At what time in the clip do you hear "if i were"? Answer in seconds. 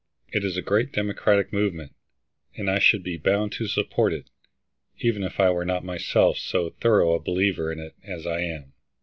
5.21-5.63